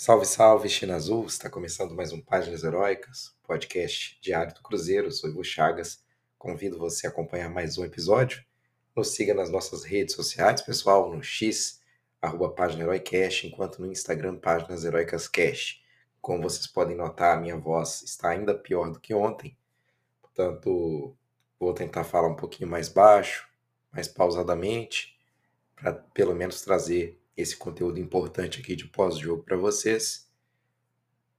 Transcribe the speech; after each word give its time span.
Salve, 0.00 0.26
salve, 0.26 0.68
China 0.68 0.94
Azul! 0.94 1.26
Está 1.26 1.50
começando 1.50 1.92
mais 1.92 2.12
um 2.12 2.20
Páginas 2.20 2.62
Heróicas, 2.62 3.34
podcast 3.42 4.16
diário 4.22 4.54
do 4.54 4.62
Cruzeiro. 4.62 5.08
Eu 5.08 5.10
sou 5.10 5.28
Ivo 5.28 5.42
Chagas. 5.42 6.04
Convido 6.38 6.78
você 6.78 7.08
a 7.08 7.10
acompanhar 7.10 7.50
mais 7.50 7.76
um 7.76 7.84
episódio. 7.84 8.44
Nos 8.94 9.08
siga 9.08 9.34
nas 9.34 9.50
nossas 9.50 9.82
redes 9.82 10.14
sociais, 10.14 10.62
pessoal, 10.62 11.12
no 11.12 11.20
X, 11.20 11.82
arroba 12.22 12.48
Página 12.48 12.84
Heroicast, 12.84 13.48
enquanto 13.48 13.80
no 13.80 13.90
Instagram, 13.90 14.36
Páginas 14.36 14.84
Heroicas 14.84 15.26
Cast. 15.26 15.82
Como 16.20 16.44
vocês 16.44 16.68
podem 16.68 16.96
notar, 16.96 17.36
a 17.36 17.40
minha 17.40 17.56
voz 17.56 18.00
está 18.02 18.30
ainda 18.30 18.56
pior 18.56 18.92
do 18.92 19.00
que 19.00 19.12
ontem. 19.12 19.58
Portanto, 20.22 21.16
vou 21.58 21.74
tentar 21.74 22.04
falar 22.04 22.28
um 22.28 22.36
pouquinho 22.36 22.70
mais 22.70 22.88
baixo, 22.88 23.48
mais 23.90 24.06
pausadamente, 24.06 25.18
para 25.74 25.92
pelo 25.92 26.36
menos 26.36 26.62
trazer 26.62 27.17
esse 27.38 27.56
conteúdo 27.56 28.00
importante 28.00 28.60
aqui 28.60 28.74
de 28.74 28.84
pós-jogo 28.88 29.44
para 29.44 29.56
vocês. 29.56 30.28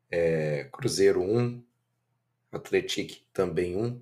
É, 0.09 0.63
Cruzeiro 0.71 1.21
1, 1.21 1.61
Atlético 2.53 3.21
também 3.33 3.75
1. 3.75 4.01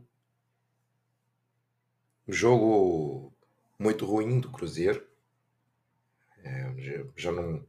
Um 2.28 2.32
jogo 2.32 3.34
muito 3.80 4.06
ruim 4.06 4.40
do 4.40 4.52
Cruzeiro. 4.52 5.04
É, 6.44 6.72
já, 7.16 7.32
não, 7.32 7.66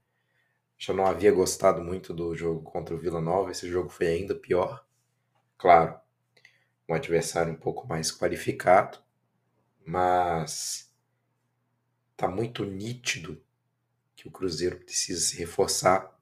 já 0.76 0.92
não 0.92 1.06
havia 1.06 1.32
gostado 1.32 1.82
muito 1.82 2.12
do 2.12 2.34
jogo 2.36 2.60
contra 2.70 2.94
o 2.94 2.98
Vila 2.98 3.22
Nova. 3.22 3.50
Esse 3.50 3.66
jogo 3.66 3.88
foi 3.88 4.08
ainda 4.08 4.34
pior. 4.34 4.86
Claro, 5.56 5.98
um 6.86 6.92
adversário 6.92 7.50
um 7.50 7.56
pouco 7.56 7.88
mais 7.88 8.12
qualificado, 8.12 8.98
mas 9.86 10.94
tá 12.14 12.28
muito 12.28 12.66
nítido 12.66 13.42
que 14.28 14.30
o 14.30 14.30
Cruzeiro 14.30 14.78
precisa 14.78 15.20
se 15.20 15.36
reforçar, 15.36 16.14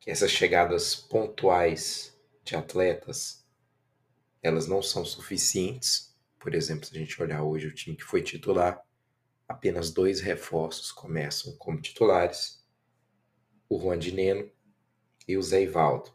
que 0.00 0.10
essas 0.10 0.30
chegadas 0.30 0.94
pontuais 0.94 2.18
de 2.42 2.56
atletas, 2.56 3.46
elas 4.42 4.66
não 4.66 4.82
são 4.82 5.04
suficientes. 5.04 6.14
Por 6.38 6.54
exemplo, 6.54 6.84
se 6.84 6.94
a 6.94 6.98
gente 6.98 7.22
olhar 7.22 7.42
hoje 7.42 7.68
o 7.68 7.74
time 7.74 7.96
que 7.96 8.04
foi 8.04 8.22
titular, 8.22 8.84
apenas 9.48 9.90
dois 9.90 10.20
reforços 10.20 10.92
começam 10.92 11.56
como 11.56 11.80
titulares, 11.80 12.62
o 13.68 13.80
Juan 13.80 13.98
de 13.98 14.12
Neno 14.12 14.50
e 15.26 15.36
o 15.36 15.42
Zé 15.42 15.62
Ivaldo. 15.62 16.10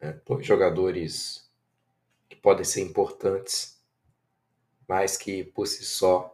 Né? 0.00 0.18
Dois 0.24 0.46
jogadores 0.46 1.50
que 2.28 2.36
podem 2.36 2.64
ser 2.64 2.80
importantes, 2.80 3.82
mas 4.88 5.16
que 5.16 5.44
por 5.44 5.66
si 5.66 5.84
só 5.84 6.33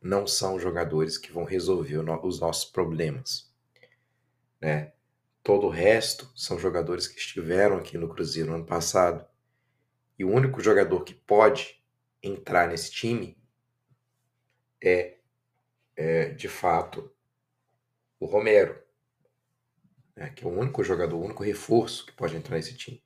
não 0.00 0.26
são 0.26 0.58
jogadores 0.58 1.18
que 1.18 1.32
vão 1.32 1.44
resolver 1.44 1.98
os 2.22 2.40
nossos 2.40 2.70
problemas. 2.70 3.52
Né? 4.60 4.92
Todo 5.42 5.66
o 5.66 5.70
resto 5.70 6.30
são 6.36 6.58
jogadores 6.58 7.08
que 7.08 7.18
estiveram 7.18 7.78
aqui 7.78 7.96
no 7.96 8.08
Cruzeiro 8.08 8.50
no 8.50 8.56
ano 8.56 8.66
passado. 8.66 9.26
E 10.18 10.24
o 10.24 10.30
único 10.30 10.60
jogador 10.60 11.02
que 11.04 11.14
pode 11.14 11.82
entrar 12.22 12.68
nesse 12.68 12.90
time 12.90 13.36
é, 14.80 15.18
é 15.96 16.30
de 16.30 16.48
fato, 16.48 17.10
o 18.20 18.26
Romero, 18.26 18.80
né? 20.14 20.30
que 20.30 20.44
é 20.44 20.46
o 20.46 20.50
único 20.50 20.82
jogador, 20.84 21.16
o 21.16 21.24
único 21.24 21.42
reforço 21.42 22.06
que 22.06 22.12
pode 22.12 22.36
entrar 22.36 22.56
nesse 22.56 22.76
time. 22.76 23.02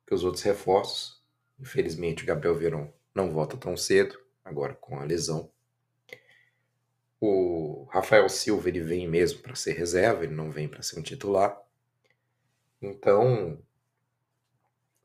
Porque 0.00 0.14
os 0.14 0.24
outros 0.24 0.42
reforços, 0.42 1.22
infelizmente, 1.58 2.24
o 2.24 2.26
Gabriel 2.26 2.54
Verão 2.54 2.92
não 3.14 3.30
volta 3.30 3.56
tão 3.56 3.76
cedo, 3.76 4.18
agora 4.44 4.74
com 4.74 4.98
a 4.98 5.04
lesão. 5.04 5.53
O 7.20 7.86
Rafael 7.90 8.28
Silva 8.28 8.68
ele 8.68 8.80
vem 8.80 9.08
mesmo 9.08 9.40
para 9.40 9.54
ser 9.54 9.72
reserva, 9.72 10.24
ele 10.24 10.34
não 10.34 10.50
vem 10.50 10.68
para 10.68 10.82
ser 10.82 10.98
um 10.98 11.02
titular. 11.02 11.58
Então, 12.82 13.58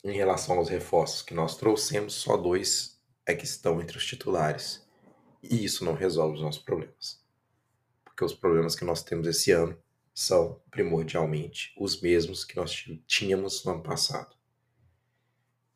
em 0.04 0.12
relação 0.12 0.58
aos 0.58 0.70
reforços 0.70 1.22
que 1.22 1.34
nós 1.34 1.58
trouxemos, 1.58 2.14
só 2.14 2.36
dois 2.36 3.00
é 3.26 3.36
que 3.36 3.46
estão 3.46 3.82
entre 3.82 3.98
os 3.98 4.06
titulares. 4.06 4.88
E 5.42 5.64
isso 5.64 5.86
não 5.86 5.94
resolve 5.94 6.36
os 6.36 6.42
nossos 6.42 6.62
problemas. 6.62 7.24
Porque 8.04 8.26
os 8.26 8.34
problemas 8.34 8.76
que 8.76 8.84
nós 8.84 9.04
temos 9.04 9.28
esse 9.28 9.52
ano 9.52 9.78
são 10.14 10.62
primordialmente 10.70 11.74
os 11.78 12.02
mesmos 12.02 12.44
que 12.44 12.58
nós 12.58 12.72
tínhamos 13.08 13.64
no 13.64 13.72
ano 13.72 13.84
passado. 13.84 14.36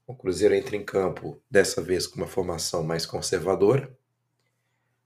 O 0.05 0.13
Cruzeiro 0.13 0.53
entra 0.53 0.75
em 0.75 0.83
campo 0.83 1.41
dessa 1.49 1.81
vez 1.81 2.05
com 2.05 2.17
uma 2.17 2.27
formação 2.27 2.83
mais 2.83 3.05
conservadora, 3.05 3.97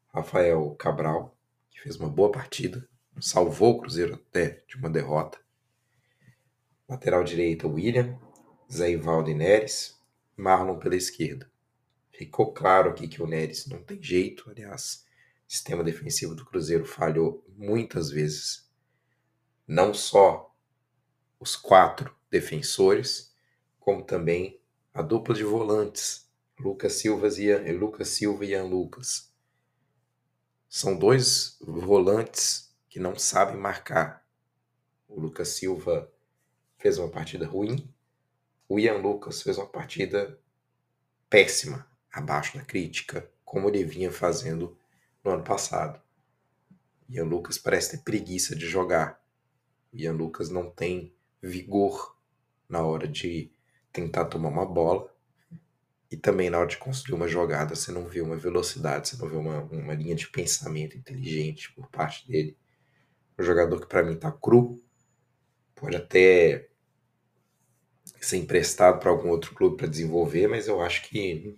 Rafael 0.08 0.76
Cabral, 0.76 1.38
que 1.70 1.82
fez 1.82 1.98
uma 1.98 2.10
boa 2.10 2.32
partida, 2.32 2.88
salvou 3.20 3.76
o 3.76 3.80
Cruzeiro 3.80 4.16
até 4.16 4.64
de 4.68 4.76
uma 4.76 4.90
derrota. 4.90 5.40
Lateral 6.88 7.24
direita, 7.24 7.68
William, 7.68 8.18
Zé 8.72 8.92
Ivaldo 8.92 9.30
e 9.30 9.34
Neres, 9.34 10.00
Marlon 10.36 10.80
pela 10.80 10.96
esquerda. 10.96 11.50
Ficou 12.12 12.54
claro 12.54 12.90
aqui 12.90 13.08
que 13.08 13.22
o 13.22 13.28
Neres 13.28 13.68
não 13.68 13.84
tem 13.84 14.02
jeito, 14.02 14.50
aliás, 14.50 15.06
o 15.48 15.52
sistema 15.52 15.84
defensivo 15.84 16.34
do 16.34 16.46
Cruzeiro 16.46 16.86
falhou 16.86 17.46
muitas 17.56 18.10
vezes. 18.10 18.68
Não 19.68 19.94
só 19.94 20.56
os 21.40 21.56
quatro 21.56 22.16
defensores, 22.30 23.34
como 23.80 24.04
também 24.04 24.60
a 24.94 25.02
dupla 25.02 25.36
de 25.36 25.44
volantes, 25.44 26.28
Lucas 26.60 26.94
Silva 26.94 27.28
e 27.28 27.72
Lucas 27.72 28.10
Silva 28.10 28.46
e 28.46 28.50
Ian 28.50 28.64
Lucas. 28.64 29.32
São 30.70 30.98
dois 30.98 31.58
volantes 31.62 32.76
que 32.90 33.00
não 33.00 33.18
sabem 33.18 33.56
marcar. 33.58 34.26
O 35.08 35.20
Lucas 35.20 35.50
Silva 35.50 36.12
fez 36.78 36.98
uma 36.98 37.10
partida 37.10 37.48
ruim. 37.48 37.94
O 38.68 38.80
Ian 38.80 38.98
Lucas 38.98 39.42
fez 39.42 39.58
uma 39.58 39.68
partida 39.68 40.40
péssima, 41.30 41.90
abaixo 42.12 42.58
da 42.58 42.66
crítica, 42.66 43.30
como 43.46 43.70
ele 43.70 43.84
vinha 43.84 44.12
fazendo 44.12 44.78
no 45.24 45.32
ano 45.32 45.44
passado. 45.44 46.02
Ian 47.10 47.26
Lucas 47.26 47.58
parece 47.58 47.92
ter 47.92 48.04
preguiça 48.04 48.56
de 48.56 48.68
jogar. 48.68 49.24
Ian 49.94 50.14
Lucas 50.14 50.50
não 50.50 50.70
tem 50.70 51.16
vigor 51.42 52.18
na 52.68 52.82
hora 52.84 53.08
de 53.08 53.52
tentar 53.92 54.26
tomar 54.26 54.50
uma 54.50 54.66
bola. 54.66 55.10
E 56.10 56.16
também 56.16 56.50
na 56.50 56.58
hora 56.58 56.68
de 56.68 56.78
construir 56.78 57.16
uma 57.16 57.28
jogada, 57.28 57.76
você 57.76 57.92
não 57.92 58.06
vê 58.06 58.22
uma 58.22 58.38
velocidade, 58.38 59.10
você 59.10 59.18
não 59.18 59.28
vê 59.28 59.36
uma, 59.36 59.64
uma 59.64 59.94
linha 59.94 60.16
de 60.16 60.28
pensamento 60.30 60.98
inteligente 60.98 61.72
por 61.74 61.88
parte 61.90 62.28
dele. 62.28 62.56
Um 63.38 63.44
jogador 63.44 63.82
que 63.82 63.88
para 63.88 64.04
mim 64.04 64.16
tá 64.16 64.32
cru, 64.32 64.82
pode 65.76 65.96
até 65.96 66.68
ser 68.22 68.38
emprestado 68.38 69.00
para 69.00 69.10
algum 69.10 69.30
outro 69.30 69.54
clube 69.54 69.78
para 69.78 69.88
desenvolver, 69.88 70.48
mas 70.48 70.68
eu 70.68 70.82
acho 70.82 71.04
que. 71.04 71.56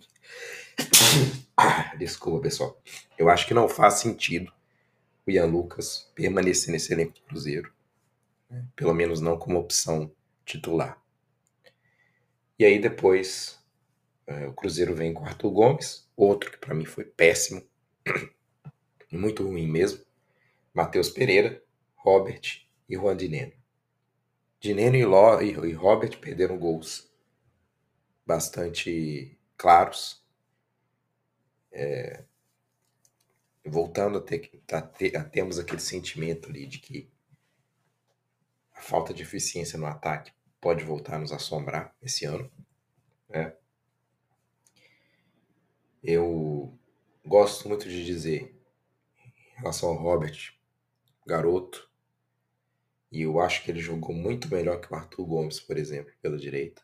Desculpa, 1.98 2.42
pessoal. 2.42 2.80
Eu 3.16 3.28
acho 3.28 3.46
que 3.46 3.54
não 3.54 3.68
faz 3.68 3.94
sentido 3.94 4.52
o 5.26 5.30
Ian 5.30 5.46
Lucas 5.46 6.10
permanecer 6.14 6.72
nesse 6.72 6.92
elenco 6.92 7.14
do 7.14 7.22
Cruzeiro. 7.22 7.72
Né? 8.48 8.64
Pelo 8.74 8.94
menos 8.94 9.20
não 9.20 9.38
como 9.38 9.58
opção 9.58 10.10
titular. 10.44 11.00
E 12.58 12.64
aí 12.64 12.78
depois 12.78 13.59
o 14.48 14.52
Cruzeiro 14.52 14.94
vem 14.94 15.12
com 15.12 15.24
Arthur 15.24 15.50
Gomes, 15.50 16.08
outro 16.16 16.50
que 16.50 16.58
para 16.58 16.74
mim 16.74 16.84
foi 16.84 17.04
péssimo, 17.04 17.62
muito 19.10 19.42
ruim 19.46 19.66
mesmo. 19.66 20.04
Matheus 20.72 21.10
Pereira, 21.10 21.62
Robert 21.96 22.66
e 22.88 22.96
Juan 22.96 23.16
Dineno. 23.16 23.52
Dineno 24.60 24.96
e, 24.96 25.04
Ló, 25.04 25.40
e, 25.40 25.50
e 25.50 25.72
Robert 25.72 26.18
perderam 26.18 26.58
gols 26.58 27.10
bastante 28.24 29.38
claros. 29.56 30.22
É, 31.72 32.24
voltando 33.64 34.18
a 34.18 34.20
ter, 34.20 34.50
a 34.72 34.82
ter 34.82 35.16
a 35.16 35.24
termos 35.24 35.58
aquele 35.58 35.80
sentimento 35.80 36.48
ali 36.48 36.66
de 36.66 36.78
que 36.78 37.10
a 38.74 38.80
falta 38.80 39.12
de 39.12 39.22
eficiência 39.22 39.78
no 39.78 39.86
ataque 39.86 40.32
pode 40.60 40.84
voltar 40.84 41.16
a 41.16 41.18
nos 41.18 41.32
assombrar 41.32 41.94
esse 42.02 42.24
ano. 42.24 42.50
Né? 43.28 43.54
Eu 46.02 46.78
gosto 47.24 47.68
muito 47.68 47.88
de 47.88 48.04
dizer 48.04 48.54
em 49.26 49.58
relação 49.58 49.90
ao 49.90 49.96
Robert, 49.96 50.54
garoto, 51.26 51.90
e 53.12 53.22
eu 53.22 53.40
acho 53.40 53.62
que 53.62 53.70
ele 53.70 53.80
jogou 53.80 54.14
muito 54.14 54.48
melhor 54.48 54.80
que 54.80 54.92
o 54.92 54.96
Arthur 54.96 55.26
Gomes, 55.26 55.60
por 55.60 55.76
exemplo, 55.76 56.12
pela 56.22 56.38
direita. 56.38 56.80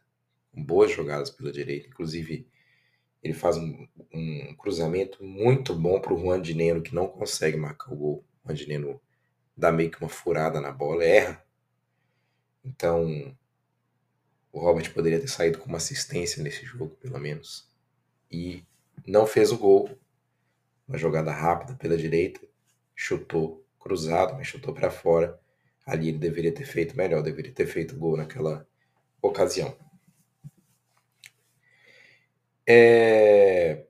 Boas 0.53 0.91
jogadas 0.91 1.31
pela 1.31 1.53
direita. 1.53 1.87
Inclusive, 1.87 2.49
ele 3.23 3.33
faz 3.33 3.57
um, 3.57 3.89
um 4.13 4.55
cruzamento 4.57 5.25
muito 5.25 5.75
bom 5.75 6.01
para 6.01 6.13
o 6.13 6.19
Juan 6.19 6.41
Dineno, 6.41 6.83
que 6.83 6.95
não 6.95 7.07
consegue 7.07 7.57
marcar 7.57 7.93
o 7.93 7.97
gol. 7.97 8.25
O 8.45 8.49
Juan 8.49 8.55
Dineno 8.55 9.01
dá 9.57 9.71
meio 9.71 9.91
que 9.91 10.01
uma 10.01 10.09
furada 10.09 10.61
na 10.61 10.73
bola, 10.73 11.05
erra. 11.05 11.45
Então, 12.65 13.37
o 14.53 14.59
Robert 14.59 14.93
poderia 14.93 15.21
ter 15.21 15.29
saído 15.29 15.59
com 15.59 15.69
uma 15.69 15.79
assistência 15.79 16.43
nesse 16.43 16.65
jogo, 16.65 16.97
pelo 16.97 17.19
menos. 17.21 17.71
E 18.31 18.65
não 19.07 19.27
fez 19.27 19.53
o 19.53 19.59
gol. 19.59 19.91
Uma 20.87 20.99
jogada 20.99 21.33
rápida 21.33 21.75
pela 21.75 21.97
direita, 21.97 22.41
chutou 22.95 23.67
cruzado, 23.79 24.35
mas 24.35 24.47
chutou 24.47 24.73
para 24.73 24.91
fora. 24.91 25.41
Ali 25.85 26.09
ele 26.09 26.19
deveria 26.19 26.53
ter 26.53 26.65
feito 26.65 26.97
melhor, 26.97 27.23
deveria 27.23 27.53
ter 27.53 27.67
feito 27.67 27.97
gol 27.97 28.17
naquela 28.17 28.67
ocasião. 29.21 29.77
É... 32.67 33.87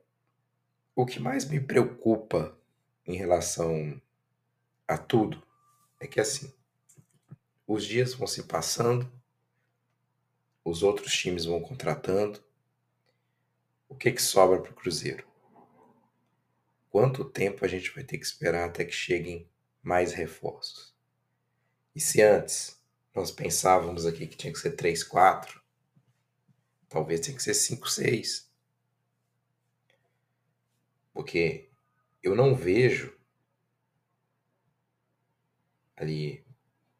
O 0.95 1.05
que 1.05 1.19
mais 1.19 1.45
me 1.45 1.59
preocupa 1.59 2.57
em 3.05 3.15
relação 3.15 3.99
a 4.87 4.97
tudo 4.97 5.41
é 5.99 6.07
que 6.07 6.19
assim, 6.19 6.53
os 7.67 7.85
dias 7.85 8.13
vão 8.13 8.27
se 8.27 8.43
passando, 8.43 9.11
os 10.63 10.83
outros 10.83 11.13
times 11.13 11.45
vão 11.45 11.61
contratando. 11.61 12.43
O 13.89 13.95
que 13.95 14.11
que 14.11 14.21
sobra 14.21 14.61
para 14.61 14.71
o 14.71 14.75
Cruzeiro? 14.75 15.27
Quanto 16.89 17.25
tempo 17.25 17.63
a 17.63 17.67
gente 17.67 17.93
vai 17.93 18.03
ter 18.03 18.17
que 18.17 18.25
esperar 18.25 18.67
até 18.67 18.83
que 18.83 18.91
cheguem 18.91 19.49
mais 19.81 20.13
reforços? 20.13 20.95
E 21.95 21.99
se 21.99 22.21
antes 22.21 22.81
nós 23.13 23.31
pensávamos 23.31 24.05
aqui 24.05 24.27
que 24.27 24.37
tinha 24.37 24.53
que 24.53 24.59
ser 24.59 24.71
3, 24.71 25.03
4, 25.03 25.61
talvez 26.87 27.19
tenha 27.19 27.35
que 27.35 27.43
ser 27.43 27.53
5, 27.53 27.89
6. 27.89 28.51
Porque 31.13 31.69
eu 32.21 32.35
não 32.35 32.53
vejo 32.53 33.17
ali, 35.95 36.45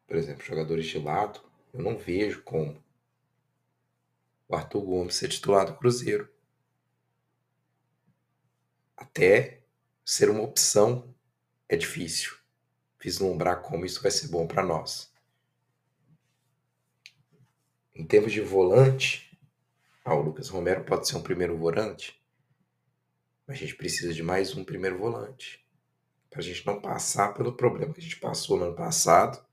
por 0.06 0.16
exemplo, 0.16 0.44
jogadores 0.44 0.86
de 0.86 0.98
lado, 0.98 1.40
eu 1.72 1.80
não 1.80 1.96
vejo 1.96 2.42
como 2.42 2.82
o 4.48 4.56
Arthur 4.56 4.82
Gomes 4.82 5.14
ser 5.14 5.28
titular 5.28 5.66
do 5.66 5.76
Cruzeiro. 5.76 6.28
Até 8.98 9.62
ser 10.04 10.28
uma 10.28 10.42
opção 10.42 11.14
é 11.68 11.76
difícil 11.76 12.36
vislumbrar 13.00 13.62
como 13.62 13.86
isso 13.86 14.02
vai 14.02 14.10
ser 14.10 14.26
bom 14.26 14.44
para 14.44 14.64
nós. 14.64 15.12
Em 17.94 18.04
termos 18.04 18.32
de 18.32 18.40
volante, 18.40 19.38
ah, 20.04 20.14
o 20.14 20.22
Lucas 20.22 20.48
Romero 20.48 20.84
pode 20.84 21.06
ser 21.06 21.16
um 21.16 21.22
primeiro 21.22 21.56
volante, 21.56 22.20
mas 23.46 23.56
a 23.56 23.60
gente 23.60 23.76
precisa 23.76 24.12
de 24.12 24.22
mais 24.22 24.56
um 24.56 24.64
primeiro 24.64 24.98
volante. 24.98 25.64
Para 26.28 26.40
a 26.40 26.42
gente 26.42 26.66
não 26.66 26.80
passar 26.80 27.34
pelo 27.34 27.56
problema 27.56 27.94
que 27.94 28.00
a 28.00 28.02
gente 28.02 28.18
passou 28.18 28.56
no 28.56 28.64
ano 28.64 28.74
passado, 28.74 29.44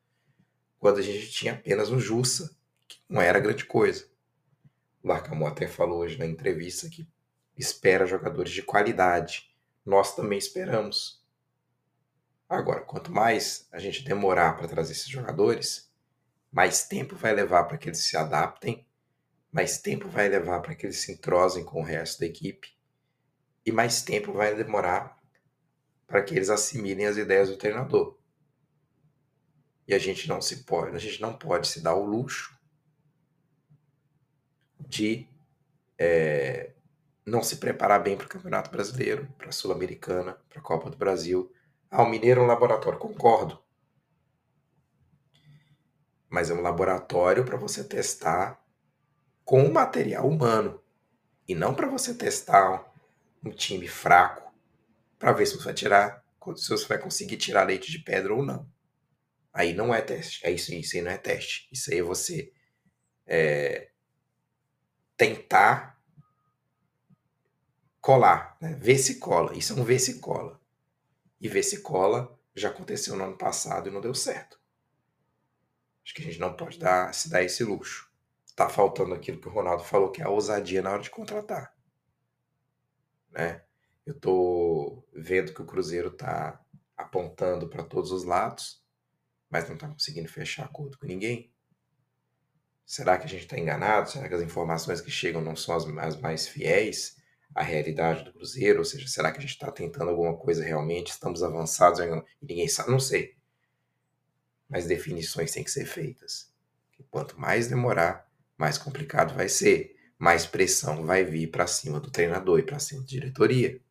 quando 0.80 0.98
a 0.98 1.03
gente 1.03 1.30
tinha 1.30 1.53
apenas 1.53 1.91
um 1.91 2.00
Jussa, 2.00 2.57
que 2.88 3.00
não 3.07 3.21
era 3.21 3.39
grande 3.39 3.65
coisa. 3.65 4.09
O 5.03 5.07
Larcamon 5.07 5.45
até 5.45 5.68
falou 5.68 6.00
hoje 6.00 6.18
na 6.18 6.25
entrevista 6.25 6.89
que 6.89 7.07
espera 7.57 8.05
jogadores 8.05 8.51
de 8.51 8.61
qualidade. 8.61 9.53
Nós 9.85 10.15
também 10.15 10.37
esperamos. 10.37 11.23
Agora, 12.47 12.81
quanto 12.81 13.11
mais 13.11 13.67
a 13.71 13.79
gente 13.79 14.03
demorar 14.03 14.57
para 14.57 14.67
trazer 14.67 14.91
esses 14.91 15.07
jogadores, 15.07 15.91
mais 16.51 16.87
tempo 16.87 17.15
vai 17.15 17.33
levar 17.33 17.65
para 17.65 17.77
que 17.77 17.89
eles 17.89 17.99
se 17.99 18.15
adaptem, 18.15 18.87
mais 19.51 19.79
tempo 19.79 20.07
vai 20.07 20.27
levar 20.27 20.61
para 20.61 20.75
que 20.75 20.85
eles 20.85 21.01
se 21.01 21.13
entrosem 21.13 21.63
com 21.63 21.81
o 21.81 21.83
resto 21.83 22.19
da 22.19 22.25
equipe 22.25 22.75
e 23.65 23.71
mais 23.71 24.03
tempo 24.03 24.31
vai 24.31 24.53
demorar 24.53 25.19
para 26.05 26.21
que 26.21 26.35
eles 26.35 26.49
assimilem 26.49 27.07
as 27.07 27.17
ideias 27.17 27.49
do 27.49 27.57
treinador. 27.57 28.17
E 29.87 29.93
a 29.93 29.99
gente 29.99 30.27
não 30.27 30.41
se 30.41 30.63
pode, 30.63 30.95
a 30.95 30.99
gente 30.99 31.21
não 31.21 31.35
pode 31.37 31.67
se 31.67 31.81
dar 31.81 31.95
o 31.95 32.05
luxo 32.05 32.55
de 34.79 35.27
é, 35.97 36.75
não 37.25 37.42
se 37.42 37.57
preparar 37.57 38.01
bem 38.01 38.16
para 38.16 38.25
o 38.25 38.30
Campeonato 38.30 38.69
Brasileiro, 38.69 39.27
para 39.38 39.50
a 39.50 39.51
Sul-Americana, 39.51 40.38
para 40.50 40.60
a 40.60 40.63
Copa 40.63 40.89
do 40.89 40.98
Brasil 40.98 41.51
ah, 41.89 42.04
o 42.04 42.10
Mineiro 42.10 42.42
é 42.42 42.44
um 42.44 42.48
laboratório, 42.48 43.00
concordo. 43.00 43.57
Mas 46.30 46.50
é 46.50 46.54
um 46.54 46.62
laboratório 46.62 47.45
para 47.45 47.56
você 47.56 47.86
testar 47.86 48.62
com 49.45 49.72
material 49.72 50.27
humano 50.27 50.83
e 51.48 51.56
não 51.56 51.74
para 51.74 51.88
você 51.88 52.13
testar 52.13 52.92
um 53.42 53.50
time 53.50 53.88
fraco 53.88 54.54
para 55.18 55.31
ver 55.31 55.45
se 55.45 55.56
você 55.56 55.63
vai 55.63 55.74
tirar, 55.74 56.25
se 56.57 56.69
você 56.69 56.86
vai 56.86 56.98
conseguir 56.98 57.38
tirar 57.38 57.63
leite 57.63 57.89
de 57.89 58.00
pedra 58.00 58.33
ou 58.33 58.44
não. 58.44 58.69
Aí 59.54 59.74
não 59.74 59.95
é 59.95 60.01
teste. 60.01 60.45
É 60.45 60.51
isso, 60.51 60.74
isso 60.74 60.98
aí 60.98 61.01
não 61.01 61.12
é 61.12 61.18
teste. 61.18 61.69
Isso 61.72 61.94
aí 61.94 62.00
é 62.00 62.04
você 62.04 62.51
é, 63.25 63.89
tentar 65.16 65.94
colar, 68.05 68.55
né? 68.61 68.75
ver 68.75 68.99
se 68.99 69.15
cola. 69.15 69.57
Isso 69.57 69.73
é 69.73 69.75
um 69.75 69.83
ver 69.83 69.97
se 69.97 70.19
cola 70.19 70.61
e 71.41 71.49
ver 71.49 71.63
se 71.63 71.81
cola 71.81 72.39
já 72.55 72.69
aconteceu 72.69 73.15
no 73.15 73.23
ano 73.23 73.35
passado 73.35 73.89
e 73.89 73.91
não 73.91 73.99
deu 73.99 74.13
certo. 74.13 74.59
Acho 76.03 76.13
que 76.13 76.21
a 76.21 76.25
gente 76.25 76.39
não 76.39 76.55
pode 76.55 76.77
dar, 76.77 77.11
se 77.15 77.31
dar 77.31 77.41
esse 77.41 77.63
luxo. 77.63 78.07
Tá 78.55 78.69
faltando 78.69 79.15
aquilo 79.15 79.41
que 79.41 79.47
o 79.47 79.51
Ronaldo 79.51 79.83
falou, 79.83 80.11
que 80.11 80.21
é 80.21 80.25
a 80.25 80.29
ousadia 80.29 80.83
na 80.83 80.91
hora 80.91 81.01
de 81.01 81.09
contratar. 81.09 81.75
Né? 83.31 83.63
Eu 84.05 84.13
tô 84.13 85.03
vendo 85.11 85.51
que 85.51 85.63
o 85.63 85.65
Cruzeiro 85.65 86.11
tá 86.11 86.63
apontando 86.95 87.67
para 87.67 87.83
todos 87.83 88.11
os 88.11 88.23
lados, 88.23 88.85
mas 89.49 89.67
não 89.67 89.75
tá 89.75 89.87
conseguindo 89.87 90.29
fechar 90.29 90.65
acordo 90.65 90.95
com 90.99 91.07
ninguém. 91.07 91.51
Será 92.85 93.17
que 93.17 93.25
a 93.25 93.29
gente 93.29 93.45
está 93.45 93.57
enganado? 93.57 94.11
Será 94.11 94.29
que 94.29 94.35
as 94.35 94.43
informações 94.43 95.01
que 95.01 95.09
chegam 95.09 95.41
não 95.41 95.55
são 95.55 95.75
as, 95.75 95.87
as 95.87 96.21
mais 96.21 96.47
fiéis? 96.47 97.25
A 97.55 97.63
realidade 97.63 98.25
do 98.25 98.33
Cruzeiro? 98.33 98.79
Ou 98.79 98.85
seja, 98.85 99.07
será 99.07 99.31
que 99.31 99.37
a 99.37 99.41
gente 99.41 99.51
está 99.51 99.71
tentando 99.71 100.09
alguma 100.09 100.35
coisa 100.35 100.61
realmente? 100.61 101.11
Estamos 101.11 101.41
avançados 101.41 102.01
e 102.01 102.23
ninguém 102.41 102.67
sabe? 102.67 102.91
Não 102.91 102.99
sei. 102.99 103.37
Mas 104.69 104.85
definições 104.85 105.53
têm 105.53 105.63
que 105.63 105.71
ser 105.71 105.85
feitas. 105.85 106.53
E 106.99 107.03
quanto 107.03 107.39
mais 107.39 107.67
demorar, 107.67 108.29
mais 108.57 108.77
complicado 108.77 109.33
vai 109.33 109.47
ser. 109.47 109.95
Mais 110.19 110.45
pressão 110.45 111.05
vai 111.05 111.23
vir 111.23 111.47
para 111.47 111.65
cima 111.65 111.99
do 111.99 112.11
treinador 112.11 112.59
e 112.59 112.63
para 112.63 112.79
cima 112.79 113.01
da 113.01 113.07
diretoria. 113.07 113.81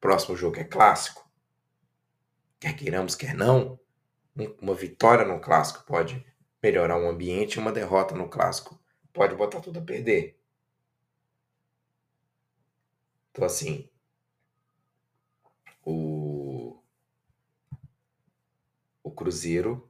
Próximo 0.00 0.36
jogo 0.36 0.58
é 0.58 0.64
clássico. 0.64 1.28
Quer 2.60 2.74
queiramos, 2.74 3.14
quer 3.14 3.34
não, 3.34 3.78
uma 4.60 4.74
vitória 4.74 5.24
no 5.24 5.40
clássico 5.40 5.84
pode 5.84 6.24
melhorar 6.62 6.98
o 6.98 7.08
ambiente, 7.08 7.58
uma 7.58 7.72
derrota 7.72 8.14
no 8.14 8.28
clássico 8.28 8.80
pode 9.12 9.34
botar 9.34 9.60
tudo 9.60 9.78
a 9.78 9.82
perder. 9.82 10.37
Então, 13.30 13.44
assim, 13.44 13.88
o, 15.84 16.78
o 19.02 19.10
Cruzeiro 19.10 19.88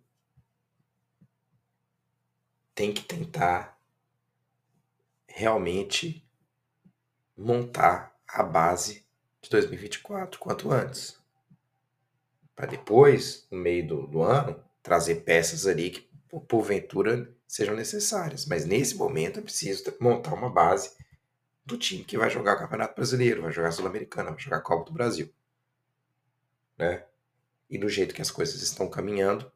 tem 2.74 2.92
que 2.92 3.02
tentar 3.02 3.78
realmente 5.26 6.24
montar 7.36 8.16
a 8.26 8.42
base 8.42 9.06
de 9.40 9.50
2024 9.50 10.38
quanto 10.38 10.70
antes. 10.70 11.18
Para 12.54 12.66
depois, 12.66 13.46
no 13.50 13.58
meio 13.58 13.86
do, 13.86 14.06
do 14.06 14.22
ano, 14.22 14.62
trazer 14.82 15.22
peças 15.22 15.66
ali 15.66 15.90
que 15.90 16.08
porventura 16.48 17.32
sejam 17.46 17.74
necessárias. 17.74 18.46
Mas 18.46 18.64
nesse 18.64 18.96
momento 18.96 19.38
é 19.38 19.42
preciso 19.42 19.84
montar 20.00 20.34
uma 20.34 20.50
base 20.50 20.97
do 21.68 21.76
time 21.76 22.02
que 22.02 22.16
vai 22.16 22.30
jogar 22.30 22.56
Campeonato 22.56 22.94
Brasileiro, 22.94 23.42
vai 23.42 23.52
jogar 23.52 23.70
Sul-Americana, 23.72 24.30
vai 24.30 24.40
jogar 24.40 24.62
Copa 24.62 24.86
do 24.86 24.92
Brasil. 24.92 25.30
Né? 26.78 27.04
E 27.68 27.76
do 27.76 27.90
jeito 27.90 28.14
que 28.14 28.22
as 28.22 28.30
coisas 28.30 28.62
estão 28.62 28.88
caminhando, 28.88 29.52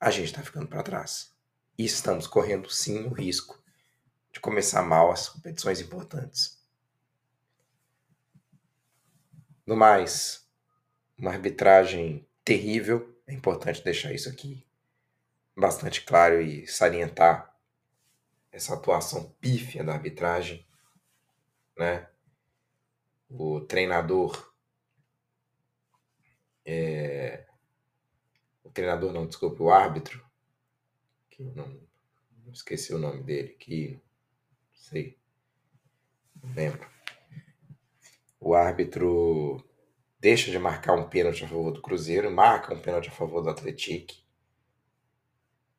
a 0.00 0.10
gente 0.10 0.28
está 0.28 0.42
ficando 0.42 0.66
para 0.66 0.82
trás. 0.82 1.34
E 1.76 1.84
estamos 1.84 2.26
correndo 2.26 2.70
sim 2.70 3.04
o 3.04 3.12
risco 3.12 3.62
de 4.32 4.40
começar 4.40 4.82
mal 4.82 5.12
as 5.12 5.28
competições 5.28 5.80
importantes. 5.80 6.58
No 9.66 9.76
mais, 9.76 10.48
uma 11.18 11.30
arbitragem 11.30 12.26
terrível, 12.42 13.20
é 13.26 13.34
importante 13.34 13.84
deixar 13.84 14.14
isso 14.14 14.30
aqui 14.30 14.66
bastante 15.54 16.06
claro 16.06 16.40
e 16.40 16.66
salientar 16.66 17.54
essa 18.50 18.72
atuação 18.72 19.30
pífia 19.38 19.84
da 19.84 19.92
arbitragem 19.92 20.66
né? 21.76 22.08
O 23.28 23.60
treinador. 23.60 24.52
É, 26.64 27.46
o 28.62 28.70
treinador 28.70 29.12
não, 29.12 29.26
desculpe, 29.26 29.62
o 29.62 29.70
árbitro, 29.70 30.24
que 31.30 31.42
eu 31.42 31.52
não, 31.54 31.80
esqueci 32.52 32.94
o 32.94 32.98
nome 32.98 33.22
dele, 33.22 33.48
que 33.50 33.94
não 33.94 34.74
sei, 34.74 35.18
não 36.42 36.52
lembro. 36.54 36.88
O 38.38 38.54
árbitro 38.54 39.64
deixa 40.18 40.50
de 40.50 40.58
marcar 40.58 40.94
um 40.94 41.08
pênalti 41.08 41.44
a 41.44 41.48
favor 41.48 41.72
do 41.72 41.82
Cruzeiro, 41.82 42.30
marca 42.30 42.74
um 42.74 42.80
pênalti 42.80 43.08
a 43.08 43.12
favor 43.12 43.42
do 43.42 43.50
Atlético. 43.50 44.14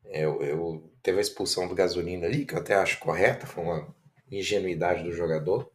É, 0.06 0.26
eu, 0.26 0.42
eu, 0.42 0.94
teve 1.02 1.20
a 1.20 1.22
expulsão 1.22 1.68
do 1.68 1.76
Gasolina 1.76 2.28
ali, 2.28 2.46
que 2.46 2.54
eu 2.54 2.60
até 2.60 2.76
acho 2.76 3.00
correta, 3.00 3.48
foi 3.48 3.64
uma 3.64 3.96
ingenuidade 4.30 5.04
do 5.04 5.14
jogador 5.14 5.72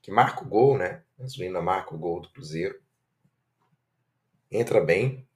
que 0.00 0.10
marca 0.10 0.42
o 0.42 0.48
gol, 0.48 0.78
né? 0.78 1.04
A 1.18 1.22
Gasolina 1.22 1.60
marca 1.60 1.94
o 1.94 1.98
gol 1.98 2.20
do 2.20 2.30
Cruzeiro. 2.30 2.80
Entra 4.50 4.80
bem. 4.80 5.28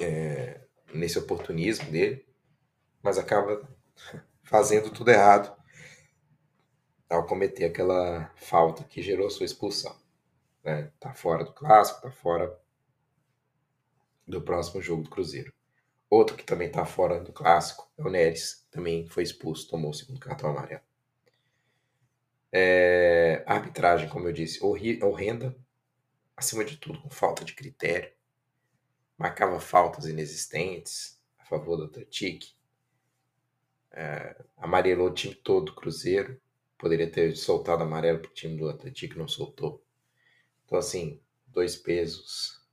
É, 0.00 0.62
nesse 0.92 1.18
oportunismo 1.18 1.90
dele, 1.90 2.26
mas 3.02 3.18
acaba 3.18 3.68
fazendo 4.42 4.90
tudo 4.90 5.10
errado 5.10 5.54
ao 7.08 7.26
cometer 7.26 7.66
aquela 7.66 8.30
falta 8.36 8.84
que 8.84 9.02
gerou 9.02 9.30
sua 9.30 9.46
expulsão. 9.46 9.94
Né? 10.64 10.90
Tá 10.98 11.12
fora 11.12 11.44
do 11.44 11.52
clássico, 11.52 12.02
tá 12.02 12.10
fora 12.10 12.58
do 14.26 14.40
próximo 14.40 14.80
jogo 14.80 15.02
do 15.02 15.10
Cruzeiro. 15.10 15.52
Outro 16.08 16.36
que 16.36 16.44
também 16.44 16.70
tá 16.70 16.84
fora 16.84 17.20
do 17.20 17.32
clássico 17.32 17.90
é 17.98 18.02
o 18.02 18.10
Neres, 18.10 18.66
também 18.70 19.06
foi 19.08 19.22
expulso, 19.22 19.68
tomou 19.68 19.90
o 19.90 19.94
segundo 19.94 20.20
cartão 20.20 20.50
amarelo. 20.50 20.82
É, 22.52 23.42
arbitragem, 23.46 24.08
como 24.10 24.28
eu 24.28 24.32
disse, 24.32 24.62
horrenda, 24.62 25.56
acima 26.36 26.64
de 26.64 26.76
tudo, 26.76 27.00
com 27.00 27.08
falta 27.08 27.44
de 27.44 27.54
critério. 27.54 28.12
Marcava 29.16 29.58
faltas 29.58 30.04
inexistentes 30.04 31.18
a 31.38 31.44
favor 31.44 31.76
do 31.76 31.84
Atlético. 31.84 32.44
É, 33.90 34.36
amarelou 34.56 35.08
o 35.08 35.14
time 35.14 35.34
todo 35.34 35.66
do 35.66 35.74
Cruzeiro. 35.74 36.40
Poderia 36.76 37.10
ter 37.10 37.34
soltado 37.36 37.82
amarelo 37.82 38.18
para 38.18 38.30
o 38.30 38.34
time 38.34 38.56
do 38.58 38.68
Atlético, 38.68 39.18
não 39.18 39.28
soltou. 39.28 39.82
Então, 40.66 40.78
assim, 40.78 41.20
dois 41.46 41.76
pesos, 41.76 42.66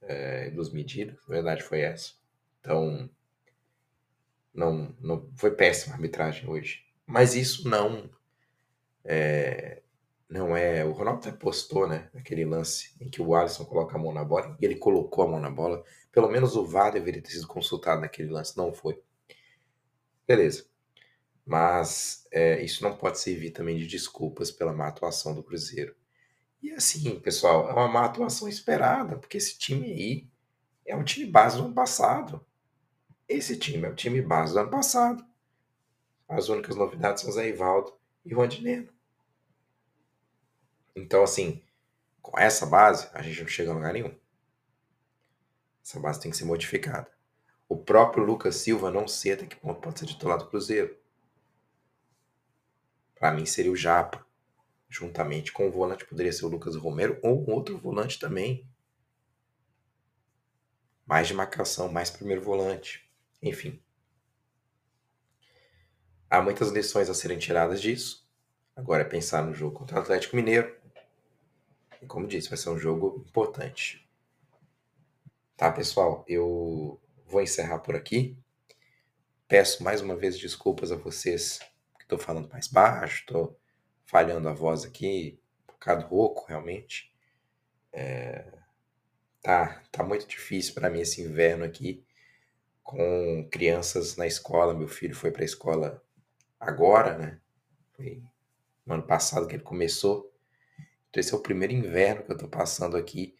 é, 0.00 0.50
duas 0.50 0.70
medidas, 0.72 1.16
na 1.26 1.34
verdade 1.34 1.62
foi 1.62 1.80
essa. 1.80 2.14
Então, 2.60 3.10
não, 4.54 4.94
não 5.00 5.30
foi 5.36 5.50
péssima 5.50 5.94
a 5.94 5.96
arbitragem 5.96 6.48
hoje. 6.48 6.86
Mas 7.06 7.34
isso 7.34 7.68
não 7.68 8.08
é, 9.04 9.82
não 10.32 10.56
é. 10.56 10.84
O 10.84 10.92
Ronaldo 10.92 11.28
até 11.28 11.36
postou, 11.36 11.86
né? 11.86 12.08
Aquele 12.14 12.44
lance 12.44 12.94
em 13.00 13.08
que 13.08 13.20
o 13.20 13.34
Alisson 13.34 13.64
coloca 13.64 13.96
a 13.96 13.98
mão 13.98 14.12
na 14.12 14.24
bola 14.24 14.56
e 14.60 14.64
ele 14.64 14.76
colocou 14.76 15.24
a 15.24 15.28
mão 15.28 15.40
na 15.40 15.50
bola. 15.50 15.84
Pelo 16.10 16.30
menos 16.30 16.56
o 16.56 16.64
VAR 16.64 16.92
deveria 16.92 17.22
ter 17.22 17.30
sido 17.30 17.46
consultado 17.46 18.00
naquele 18.00 18.30
lance, 18.30 18.56
não 18.56 18.72
foi. 18.72 18.98
Beleza. 20.26 20.66
Mas 21.44 22.26
é, 22.30 22.62
isso 22.62 22.82
não 22.82 22.96
pode 22.96 23.18
servir 23.18 23.50
também 23.50 23.76
de 23.76 23.86
desculpas 23.86 24.50
pela 24.50 24.72
má 24.72 24.88
atuação 24.88 25.34
do 25.34 25.42
Cruzeiro. 25.42 25.94
E 26.62 26.70
assim, 26.72 27.18
pessoal, 27.20 27.68
é 27.68 27.72
uma 27.72 27.88
má 27.88 28.04
atuação 28.04 28.48
esperada, 28.48 29.18
porque 29.18 29.36
esse 29.36 29.58
time 29.58 29.86
aí 29.92 30.28
é 30.86 30.96
um 30.96 31.04
time 31.04 31.26
base 31.26 31.58
do 31.58 31.64
ano 31.64 31.74
passado. 31.74 32.46
Esse 33.28 33.56
time 33.58 33.86
é 33.86 33.90
o 33.90 33.94
time 33.94 34.22
base 34.22 34.54
do 34.54 34.60
ano 34.60 34.70
passado. 34.70 35.26
As 36.28 36.48
únicas 36.48 36.76
novidades 36.76 37.22
são 37.22 37.32
Zé 37.32 37.48
Ivaldo 37.48 37.92
e 38.24 38.34
o 38.34 38.40
Andineno. 38.40 38.88
Então, 40.94 41.22
assim, 41.22 41.62
com 42.20 42.38
essa 42.38 42.66
base, 42.66 43.08
a 43.12 43.22
gente 43.22 43.40
não 43.40 43.48
chega 43.48 43.70
a 43.70 43.74
lugar 43.74 43.92
nenhum. 43.92 44.14
Essa 45.84 45.98
base 45.98 46.20
tem 46.20 46.30
que 46.30 46.36
ser 46.36 46.44
modificada. 46.44 47.10
O 47.68 47.76
próprio 47.76 48.24
Lucas 48.24 48.56
Silva 48.56 48.90
não 48.90 49.08
sei 49.08 49.32
até 49.32 49.46
que 49.46 49.56
ponto 49.56 49.80
pode 49.80 49.98
ser 49.98 50.06
titular 50.06 50.38
do 50.38 50.46
Cruzeiro. 50.46 50.96
Para 53.14 53.32
mim 53.32 53.46
seria 53.46 53.72
o 53.72 53.76
Japa. 53.76 54.24
Juntamente 54.88 55.52
com 55.52 55.66
o 55.66 55.70
volante 55.70 56.04
poderia 56.04 56.32
ser 56.32 56.44
o 56.44 56.48
Lucas 56.48 56.76
Romero 56.76 57.18
ou 57.22 57.48
um 57.48 57.54
outro 57.54 57.78
volante 57.78 58.18
também. 58.18 58.68
Mais 61.06 61.28
de 61.28 61.34
marcação, 61.34 61.90
mais 61.90 62.10
primeiro 62.10 62.42
volante. 62.42 63.10
Enfim. 63.42 63.82
Há 66.32 66.40
muitas 66.40 66.70
lições 66.70 67.10
a 67.10 67.14
serem 67.14 67.38
tiradas 67.38 67.78
disso. 67.78 68.26
Agora 68.74 69.02
é 69.02 69.04
pensar 69.04 69.44
no 69.44 69.52
jogo 69.52 69.76
contra 69.76 69.98
o 69.98 70.00
Atlético 70.00 70.34
Mineiro. 70.34 70.74
E 72.00 72.06
como 72.06 72.26
disse, 72.26 72.48
vai 72.48 72.56
ser 72.56 72.70
um 72.70 72.78
jogo 72.78 73.22
importante. 73.28 74.08
Tá, 75.58 75.70
pessoal? 75.70 76.24
Eu 76.26 76.98
vou 77.26 77.42
encerrar 77.42 77.80
por 77.80 77.94
aqui. 77.94 78.34
Peço 79.46 79.84
mais 79.84 80.00
uma 80.00 80.16
vez 80.16 80.38
desculpas 80.38 80.90
a 80.90 80.96
vocês 80.96 81.58
que 81.98 82.04
estou 82.04 82.18
falando 82.18 82.48
mais 82.48 82.66
baixo, 82.66 83.20
estou 83.20 83.60
falhando 84.06 84.48
a 84.48 84.54
voz 84.54 84.86
aqui, 84.86 85.38
um 85.68 85.72
bocado 85.74 86.06
rouco 86.06 86.46
realmente. 86.48 87.14
É, 87.92 88.50
tá, 89.42 89.82
tá 89.92 90.02
muito 90.02 90.26
difícil 90.26 90.72
para 90.72 90.88
mim 90.88 91.00
esse 91.02 91.20
inverno 91.20 91.62
aqui 91.62 92.02
com 92.82 93.46
crianças 93.52 94.16
na 94.16 94.26
escola. 94.26 94.72
Meu 94.72 94.88
filho 94.88 95.14
foi 95.14 95.30
para 95.30 95.42
a 95.42 95.44
escola 95.44 96.01
agora, 96.62 97.18
né? 97.18 97.40
Foi 97.92 98.22
no 98.86 98.94
ano 98.94 99.02
passado 99.02 99.46
que 99.46 99.56
ele 99.56 99.62
começou. 99.62 100.32
Então, 101.10 101.20
esse 101.20 101.34
é 101.34 101.36
o 101.36 101.42
primeiro 101.42 101.74
inverno 101.74 102.22
que 102.22 102.30
eu 102.30 102.36
estou 102.36 102.48
passando 102.48 102.96
aqui 102.96 103.36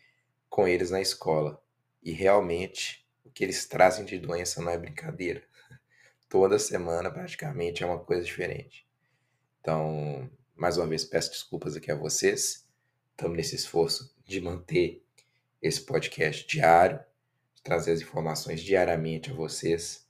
com 0.50 0.66
eles 0.66 0.90
na 0.90 1.00
escola. 1.00 1.62
E 2.02 2.12
realmente, 2.12 3.06
o 3.24 3.30
que 3.30 3.44
eles 3.44 3.66
trazem 3.66 4.04
de 4.04 4.18
doença 4.18 4.60
não 4.60 4.70
é 4.70 4.76
brincadeira. 4.76 5.42
Toda 6.28 6.58
semana, 6.58 7.10
praticamente, 7.10 7.82
é 7.82 7.86
uma 7.86 7.98
coisa 7.98 8.24
diferente. 8.24 8.86
Então, 9.60 10.28
mais 10.54 10.76
uma 10.76 10.86
vez, 10.86 11.04
peço 11.04 11.30
desculpas 11.30 11.76
aqui 11.76 11.90
a 11.90 11.96
vocês. 11.96 12.68
Estamos 13.12 13.36
nesse 13.36 13.54
esforço 13.54 14.14
de 14.26 14.40
manter 14.40 15.04
esse 15.62 15.80
podcast 15.80 16.46
diário, 16.46 16.98
de 17.54 17.62
trazer 17.62 17.92
as 17.92 18.00
informações 18.00 18.60
diariamente 18.60 19.30
a 19.30 19.34
vocês, 19.34 20.08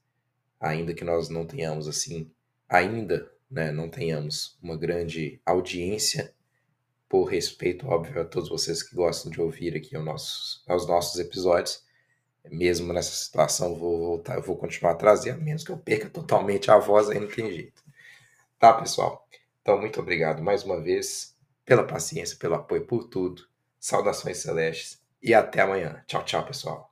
ainda 0.59 0.95
que 0.95 1.05
nós 1.05 1.29
não 1.29 1.47
tenhamos 1.47 1.87
assim, 1.87 2.33
ainda 2.73 3.31
né, 3.51 3.71
não 3.71 3.89
tenhamos 3.89 4.59
uma 4.63 4.77
grande 4.77 5.41
audiência 5.45 6.33
por 7.07 7.25
respeito, 7.25 7.87
óbvio, 7.87 8.23
a 8.23 8.25
todos 8.25 8.49
vocês 8.49 8.83
que 8.83 8.97
gostam 8.97 9.31
de 9.31 9.41
ouvir 9.41 9.77
aqui 9.77 9.95
os 9.95 10.05
nossos, 10.87 11.19
episódios. 11.19 11.85
Mesmo 12.51 12.93
nessa 12.93 13.15
situação, 13.15 13.77
vou 13.77 13.99
voltar, 13.99 14.41
vou 14.41 14.57
continuar 14.57 14.93
a 14.93 14.97
trazer, 14.97 15.33
a 15.33 15.37
menos 15.37 15.63
que 15.63 15.71
eu 15.71 15.77
perca 15.77 16.09
totalmente 16.09 16.71
a 16.71 16.79
voz, 16.79 17.11
aí 17.11 17.21
não 17.21 17.29
tem 17.29 17.53
jeito. 17.53 17.85
Tá, 18.59 18.73
pessoal? 18.73 19.29
Então, 19.61 19.79
muito 19.79 20.01
obrigado 20.01 20.43
mais 20.43 20.65
uma 20.65 20.81
vez 20.81 21.37
pela 21.65 21.87
paciência, 21.87 22.37
pelo 22.39 22.55
apoio, 22.55 22.87
por 22.87 23.05
tudo. 23.05 23.47
Saudações 23.79 24.39
celestes 24.39 25.01
e 25.23 25.35
até 25.35 25.61
amanhã. 25.61 26.03
Tchau, 26.07 26.25
tchau, 26.25 26.45
pessoal. 26.47 26.92